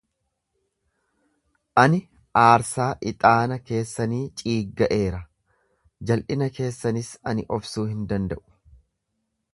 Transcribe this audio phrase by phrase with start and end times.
[1.81, 1.99] Ani
[2.45, 5.21] aarsaa ixaana keessanii ciigga'eera,
[6.13, 8.45] jal'ina keessanis ani obsuu hin danda'u.